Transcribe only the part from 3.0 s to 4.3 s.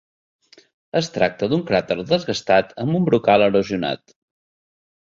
un brocal erosionat.